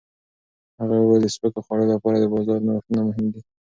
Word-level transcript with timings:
هغه 0.79 0.95
وویل 0.99 1.21
د 1.23 1.27
سپکو 1.35 1.59
خوړو 1.65 1.85
لپاره 1.93 2.17
د 2.19 2.25
بازار 2.33 2.59
نوښتونه 2.67 3.01
مهم 3.09 3.25
دي. 3.33 3.41